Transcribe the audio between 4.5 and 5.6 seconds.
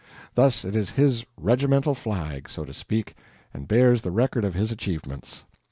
his achievements.